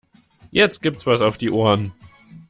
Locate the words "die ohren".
1.37-1.91